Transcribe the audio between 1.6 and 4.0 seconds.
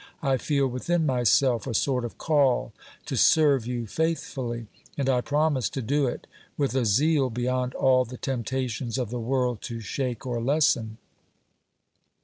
a sort of call to serve you